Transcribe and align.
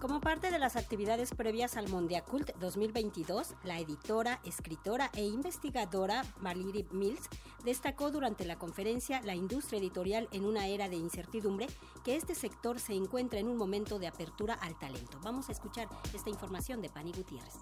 Como 0.00 0.22
parte 0.22 0.50
de 0.50 0.58
las 0.58 0.76
actividades 0.76 1.34
previas 1.34 1.76
al 1.76 1.90
Mondiacult 1.90 2.56
2022, 2.56 3.54
la 3.64 3.78
editora, 3.80 4.40
escritora 4.44 5.10
e 5.14 5.26
investigadora 5.26 6.24
Valerie 6.40 6.86
Mills 6.90 7.28
destacó 7.66 8.10
durante 8.10 8.46
la 8.46 8.56
conferencia 8.56 9.20
La 9.20 9.34
industria 9.34 9.78
editorial 9.78 10.26
en 10.32 10.46
una 10.46 10.68
era 10.68 10.88
de 10.88 10.96
incertidumbre 10.96 11.66
que 12.02 12.16
este 12.16 12.34
sector 12.34 12.80
se 12.80 12.94
encuentra 12.94 13.40
en 13.40 13.48
un 13.48 13.58
momento 13.58 13.98
de 13.98 14.06
apertura 14.06 14.54
al 14.54 14.78
talento. 14.78 15.18
Vamos 15.22 15.50
a 15.50 15.52
escuchar 15.52 15.86
esta 16.14 16.30
información 16.30 16.80
de 16.80 16.88
Pani 16.88 17.12
Gutiérrez. 17.12 17.58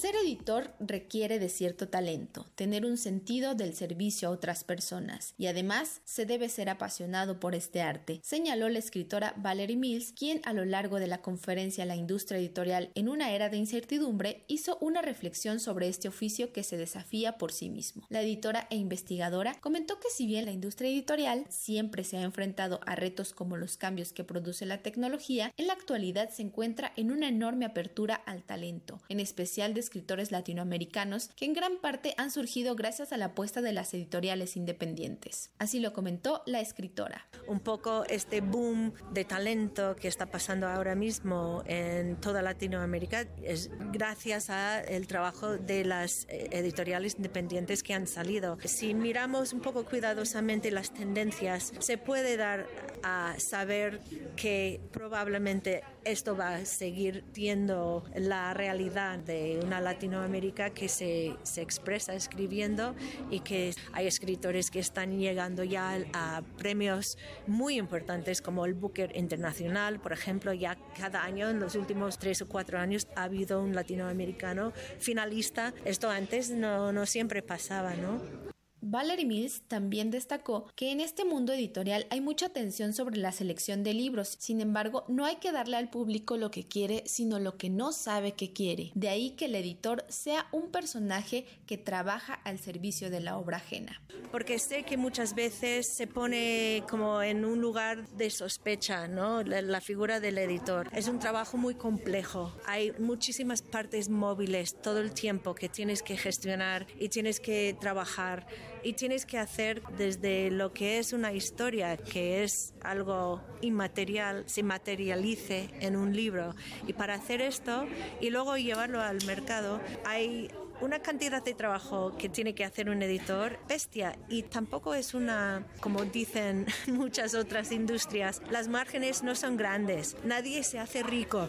Ser 0.00 0.16
editor 0.16 0.72
requiere 0.80 1.38
de 1.38 1.50
cierto 1.50 1.90
talento, 1.90 2.46
tener 2.54 2.86
un 2.86 2.96
sentido 2.96 3.54
del 3.54 3.74
servicio 3.74 4.28
a 4.28 4.30
otras 4.30 4.64
personas 4.64 5.34
y 5.36 5.46
además 5.46 6.00
se 6.06 6.24
debe 6.24 6.48
ser 6.48 6.70
apasionado 6.70 7.38
por 7.38 7.54
este 7.54 7.82
arte, 7.82 8.18
señaló 8.22 8.70
la 8.70 8.78
escritora 8.78 9.34
Valerie 9.36 9.76
Mills, 9.76 10.12
quien 10.12 10.40
a 10.46 10.54
lo 10.54 10.64
largo 10.64 11.00
de 11.00 11.06
la 11.06 11.20
conferencia 11.20 11.84
La 11.84 11.96
industria 11.96 12.38
editorial 12.38 12.88
en 12.94 13.10
una 13.10 13.32
era 13.32 13.50
de 13.50 13.58
incertidumbre 13.58 14.46
hizo 14.48 14.78
una 14.80 15.02
reflexión 15.02 15.60
sobre 15.60 15.88
este 15.88 16.08
oficio 16.08 16.50
que 16.50 16.62
se 16.62 16.78
desafía 16.78 17.36
por 17.36 17.52
sí 17.52 17.68
mismo. 17.68 18.06
La 18.08 18.22
editora 18.22 18.68
e 18.70 18.76
investigadora 18.76 19.54
comentó 19.60 20.00
que 20.00 20.08
si 20.08 20.26
bien 20.26 20.46
la 20.46 20.52
industria 20.52 20.88
editorial 20.88 21.44
siempre 21.50 22.04
se 22.04 22.16
ha 22.16 22.22
enfrentado 22.22 22.80
a 22.86 22.94
retos 22.94 23.34
como 23.34 23.58
los 23.58 23.76
cambios 23.76 24.14
que 24.14 24.24
produce 24.24 24.64
la 24.64 24.78
tecnología, 24.78 25.52
en 25.58 25.66
la 25.66 25.74
actualidad 25.74 26.30
se 26.30 26.40
encuentra 26.40 26.90
en 26.96 27.12
una 27.12 27.28
enorme 27.28 27.66
apertura 27.66 28.14
al 28.14 28.42
talento, 28.44 28.98
en 29.10 29.20
especial 29.20 29.74
de 29.74 29.89
escritores 29.90 30.30
latinoamericanos 30.30 31.30
que 31.34 31.46
en 31.46 31.52
gran 31.52 31.78
parte 31.78 32.14
han 32.16 32.30
surgido 32.30 32.76
gracias 32.76 33.12
a 33.12 33.16
la 33.16 33.26
apuesta 33.26 33.60
de 33.60 33.72
las 33.72 33.92
editoriales 33.92 34.56
independientes. 34.56 35.50
Así 35.58 35.80
lo 35.80 35.92
comentó 35.92 36.44
la 36.46 36.60
escritora. 36.60 37.26
Un 37.48 37.58
poco 37.58 38.04
este 38.04 38.40
boom 38.40 38.92
de 39.12 39.24
talento 39.24 39.96
que 39.96 40.06
está 40.06 40.26
pasando 40.26 40.68
ahora 40.68 40.94
mismo 40.94 41.64
en 41.66 42.14
toda 42.20 42.40
Latinoamérica 42.40 43.26
es 43.42 43.68
gracias 43.90 44.48
al 44.48 45.08
trabajo 45.08 45.56
de 45.56 45.84
las 45.84 46.24
eh, 46.28 46.48
editoriales 46.52 47.16
independientes 47.16 47.82
que 47.82 47.92
han 47.92 48.06
salido. 48.06 48.58
Si 48.64 48.94
miramos 48.94 49.52
un 49.52 49.60
poco 49.60 49.84
cuidadosamente 49.84 50.70
las 50.70 50.94
tendencias, 50.94 51.72
se 51.80 51.98
puede 51.98 52.36
dar 52.36 52.68
a 53.02 53.34
saber 53.38 54.00
que 54.36 54.80
probablemente 54.92 55.82
esto 56.04 56.36
va 56.36 56.56
a 56.56 56.64
seguir 56.64 57.24
siendo 57.32 58.04
la 58.14 58.54
realidad 58.54 59.18
de 59.18 59.60
una 59.64 59.80
Latinoamérica 59.80 60.70
que 60.70 60.88
se, 60.88 61.36
se 61.42 61.62
expresa 61.62 62.14
escribiendo 62.14 62.94
y 63.30 63.40
que 63.40 63.74
hay 63.92 64.06
escritores 64.06 64.70
que 64.70 64.78
están 64.78 65.18
llegando 65.18 65.64
ya 65.64 65.98
a 66.12 66.42
premios 66.58 67.18
muy 67.46 67.76
importantes 67.76 68.42
como 68.42 68.64
el 68.64 68.74
Booker 68.74 69.16
Internacional, 69.16 70.00
por 70.00 70.12
ejemplo, 70.12 70.52
ya 70.52 70.76
cada 70.98 71.22
año 71.22 71.48
en 71.50 71.60
los 71.60 71.74
últimos 71.74 72.18
tres 72.18 72.42
o 72.42 72.48
cuatro 72.48 72.78
años 72.78 73.06
ha 73.16 73.24
habido 73.24 73.62
un 73.62 73.74
latinoamericano 73.74 74.72
finalista. 74.98 75.72
Esto 75.84 76.10
antes 76.10 76.50
no, 76.50 76.92
no 76.92 77.06
siempre 77.06 77.42
pasaba, 77.42 77.94
¿no? 77.94 78.49
Valerie 78.90 79.24
Mills 79.24 79.62
también 79.68 80.10
destacó 80.10 80.66
que 80.74 80.90
en 80.90 81.00
este 81.00 81.24
mundo 81.24 81.52
editorial 81.52 82.08
hay 82.10 82.20
mucha 82.20 82.46
atención 82.46 82.92
sobre 82.92 83.18
la 83.18 83.30
selección 83.30 83.84
de 83.84 83.94
libros, 83.94 84.34
sin 84.40 84.60
embargo 84.60 85.04
no 85.06 85.24
hay 85.24 85.36
que 85.36 85.52
darle 85.52 85.76
al 85.76 85.90
público 85.90 86.36
lo 86.36 86.50
que 86.50 86.66
quiere, 86.66 87.04
sino 87.06 87.38
lo 87.38 87.56
que 87.56 87.70
no 87.70 87.92
sabe 87.92 88.32
que 88.32 88.52
quiere. 88.52 88.90
De 88.96 89.08
ahí 89.08 89.30
que 89.30 89.44
el 89.44 89.54
editor 89.54 90.04
sea 90.08 90.48
un 90.50 90.72
personaje 90.72 91.46
que 91.66 91.78
trabaja 91.78 92.34
al 92.34 92.58
servicio 92.58 93.10
de 93.10 93.20
la 93.20 93.38
obra 93.38 93.58
ajena. 93.58 94.02
Porque 94.32 94.58
sé 94.58 94.82
que 94.82 94.96
muchas 94.96 95.36
veces 95.36 95.86
se 95.86 96.08
pone 96.08 96.82
como 96.90 97.22
en 97.22 97.44
un 97.44 97.60
lugar 97.60 98.08
de 98.08 98.28
sospecha, 98.30 99.06
¿no? 99.06 99.44
La, 99.44 99.80
figura 99.80 100.18
del 100.18 100.36
editor. 100.38 100.90
Es 100.92 101.06
un 101.06 101.20
trabajo 101.20 101.56
muy 101.56 101.76
complejo. 101.76 102.52
Hay 102.66 102.92
muchísimas 102.98 103.62
partes 103.62 104.08
móviles 104.08 104.74
todo 104.82 104.98
el 104.98 105.12
tiempo 105.12 105.54
que 105.54 105.68
tienes 105.68 106.02
que 106.02 106.16
gestionar 106.16 106.88
y 106.98 107.08
tienes 107.08 107.38
que 107.38 107.76
trabajar 107.80 108.46
y 108.82 108.94
tienes 108.94 109.26
que 109.26 109.38
hacer 109.38 109.82
desde 109.96 110.50
lo 110.50 110.72
que 110.72 110.98
es 110.98 111.12
una 111.12 111.32
historia, 111.32 111.96
que 111.96 112.42
es 112.42 112.74
algo 112.82 113.40
inmaterial, 113.60 114.44
se 114.46 114.62
materialice 114.62 115.70
en 115.80 115.96
un 115.96 116.14
libro. 116.14 116.54
Y 116.86 116.92
para 116.92 117.14
hacer 117.14 117.40
esto 117.40 117.86
y 118.20 118.30
luego 118.30 118.56
llevarlo 118.56 119.00
al 119.00 119.24
mercado, 119.26 119.80
hay 120.04 120.48
una 120.80 121.00
cantidad 121.00 121.42
de 121.42 121.54
trabajo 121.54 122.16
que 122.16 122.28
tiene 122.28 122.54
que 122.54 122.64
hacer 122.64 122.88
un 122.90 123.02
editor 123.02 123.58
bestia 123.68 124.16
y 124.28 124.42
tampoco 124.42 124.94
es 124.94 125.14
una, 125.14 125.66
como 125.80 126.04
dicen 126.04 126.66
muchas 126.86 127.34
otras 127.34 127.72
industrias, 127.72 128.42
las 128.50 128.68
márgenes 128.68 129.22
no 129.22 129.34
son 129.34 129.56
grandes, 129.56 130.16
nadie 130.24 130.62
se 130.64 130.78
hace 130.78 131.02
rico. 131.02 131.48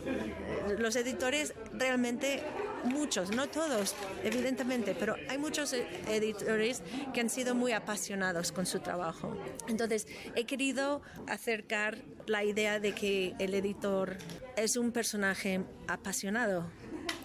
Los 0.78 0.96
editores 0.96 1.54
realmente 1.74 2.44
muchos, 2.84 3.36
no 3.36 3.48
todos, 3.48 3.96
evidentemente, 4.24 4.96
pero 4.98 5.16
hay 5.30 5.38
muchos 5.38 5.74
editores 5.74 6.82
que 7.14 7.22
han 7.22 7.30
sido 7.30 7.56
muy 7.56 7.72
apasionados 7.72 8.52
con 8.52 8.66
su 8.66 8.80
trabajo. 8.80 9.38
Entonces, 9.68 10.08
he 10.36 10.46
querido 10.46 11.02
acercar 11.28 12.00
la 12.28 12.44
idea 12.44 12.80
de 12.80 12.94
que 12.94 13.36
el 13.40 13.54
editor 13.54 14.18
es 14.58 14.78
un 14.78 14.92
personaje 14.92 15.62
apasionado 15.88 16.66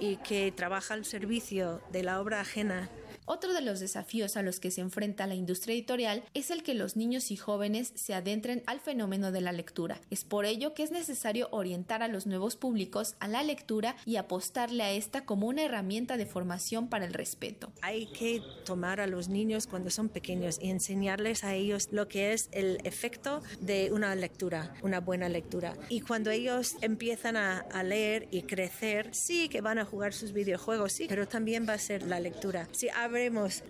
y 0.00 0.16
que 0.16 0.52
trabaja 0.52 0.94
al 0.94 1.04
servicio 1.04 1.80
de 1.90 2.02
la 2.02 2.20
obra 2.20 2.40
ajena 2.40 2.88
otro 3.26 3.53
de 3.53 3.60
los 3.60 3.81
desafíos 3.81 4.37
a 4.37 4.42
los 4.42 4.60
que 4.60 4.70
se 4.70 4.81
enfrenta 4.81 5.26
la 5.26 5.34
industria 5.34 5.75
editorial 5.75 6.22
es 6.32 6.50
el 6.50 6.62
que 6.62 6.75
los 6.75 6.97
niños 6.97 7.31
y 7.31 7.37
jóvenes 7.37 7.92
se 7.94 8.14
adentren 8.14 8.62
al 8.66 8.81
fenómeno 8.81 9.32
de 9.32 9.41
la 9.41 9.53
lectura. 9.53 10.00
Es 10.10 10.25
por 10.25 10.47
ello 10.47 10.75
que 10.75 10.84
es 10.84 10.92
necesario 10.92 11.48
orientar 11.50 12.03
a 12.03 12.09
los 12.09 12.26
nuevos 12.26 12.56
públicos 12.56 13.16
a 13.19 13.28
la 13.28 13.42
lectura 13.42 13.97
y 14.04 14.16
apostarle 14.16 14.82
a 14.84 14.92
esta 14.92 15.25
como 15.25 15.48
una 15.48 15.65
herramienta 15.65 16.16
de 16.16 16.26
formación 16.26 16.88
para 16.88 17.04
el 17.04 17.15
respeto. 17.15 17.72
Hay 17.82 18.06
que 18.06 18.42
tomar 18.65 19.00
a 19.00 19.06
los 19.06 19.28
niños 19.28 19.66
cuando 19.66 19.91
son 19.91 20.09
pequeños 20.09 20.59
y 20.62 20.70
enseñarles 20.70 21.42
a 21.44 21.54
ellos 21.54 21.88
lo 21.91 22.09
que 22.09 22.32
es 22.32 22.48
el 22.53 22.78
efecto 22.84 23.42
de 23.60 23.91
una 23.92 24.15
lectura, 24.15 24.75
una 24.82 25.00
buena 25.00 25.28
lectura. 25.28 25.75
Y 25.88 26.00
cuando 26.00 26.31
ellos 26.31 26.76
empiezan 26.81 27.36
a, 27.36 27.59
a 27.59 27.82
leer 27.82 28.28
y 28.31 28.42
crecer, 28.42 29.15
sí 29.15 29.48
que 29.48 29.60
van 29.60 29.78
a 29.78 29.84
jugar 29.84 30.12
sus 30.12 30.32
videojuegos, 30.32 30.92
sí, 30.92 31.06
pero 31.09 31.26
también 31.26 31.66
va 31.69 31.72
a 31.72 31.78
ser 31.78 32.04
la 32.04 32.20
lectura. 32.20 32.69
Si 32.72 32.88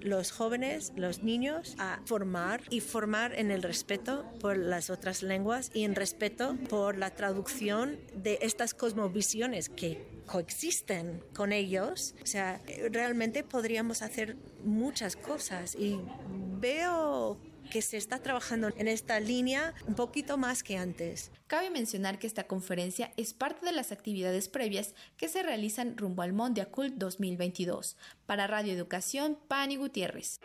los 0.01 0.31
jóvenes, 0.33 0.93
los 0.97 1.23
niños, 1.23 1.75
a 1.79 2.01
formar 2.05 2.63
y 2.71 2.81
formar 2.81 3.35
en 3.35 3.51
el 3.51 3.63
respeto 3.63 4.25
por 4.41 4.57
las 4.57 4.91
otras 4.91 5.23
lenguas 5.23 5.71
y 5.73 5.85
en 5.85 5.95
respeto 5.95 6.57
por 6.69 6.97
la 6.99 7.11
traducción 7.11 7.99
de 8.15 8.39
estas 8.43 8.75
cosmovisiones 8.75 9.69
que 9.69 10.05
coexisten 10.27 11.23
con 11.35 11.53
ellos. 11.53 12.15
O 12.23 12.27
sea, 12.27 12.61
realmente 12.91 13.45
podríamos 13.45 14.03
hacer 14.03 14.37
muchas 14.65 15.17
cosas 15.17 15.75
y 15.75 15.99
veo 16.61 17.39
que 17.67 17.83
se 17.83 17.97
está 17.97 18.19
trabajando 18.21 18.69
en 18.77 18.89
esta 18.89 19.21
línea 19.21 19.75
un 19.87 19.95
poquito 19.95 20.37
más 20.39 20.63
que 20.63 20.77
antes. 20.77 21.31
Cabe 21.47 21.71
mencionar 21.71 22.19
que 22.19 22.27
esta 22.27 22.47
conferencia 22.47 23.13
es 23.17 23.35
parte 23.35 23.67
de 23.67 23.73
las 23.73 23.93
actividades 23.93 24.49
previas 24.49 24.95
que 25.17 25.29
se 25.29 25.43
realizan 25.43 25.97
rumbo 25.97 26.23
al 26.23 26.33
Mondiacult 26.33 26.95
2022. 26.95 27.97
Para 28.27 28.47
Radio 28.47 28.73
Educación, 28.73 29.39
Pani 29.49 29.77
Gutiérrez. 29.77 30.41